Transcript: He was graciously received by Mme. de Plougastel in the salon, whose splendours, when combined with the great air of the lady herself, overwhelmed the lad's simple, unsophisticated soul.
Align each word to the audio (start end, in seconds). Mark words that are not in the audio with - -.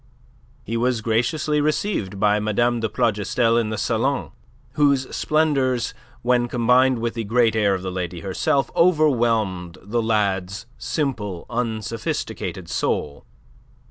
He 0.63 0.75
was 0.77 1.01
graciously 1.01 1.61
received 1.61 2.19
by 2.19 2.39
Mme. 2.39 2.79
de 2.79 2.89
Plougastel 2.89 3.55
in 3.55 3.69
the 3.69 3.77
salon, 3.77 4.31
whose 4.73 5.15
splendours, 5.15 5.93
when 6.23 6.47
combined 6.47 6.97
with 6.97 7.13
the 7.13 7.23
great 7.23 7.55
air 7.55 7.75
of 7.75 7.83
the 7.83 7.91
lady 7.91 8.21
herself, 8.21 8.71
overwhelmed 8.75 9.77
the 9.79 10.01
lad's 10.01 10.65
simple, 10.79 11.45
unsophisticated 11.51 12.67
soul. 12.67 13.27